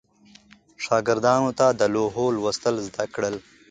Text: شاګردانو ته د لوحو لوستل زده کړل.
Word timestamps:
شاګردانو 0.83 1.49
ته 1.59 1.65
د 1.79 1.81
لوحو 1.93 2.25
لوستل 2.37 2.75
زده 2.87 3.05
کړل. 3.13 3.35